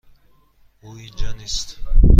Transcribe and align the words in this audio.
او 0.83 0.91
اینجا 0.97 1.31
نیست. 1.31 1.77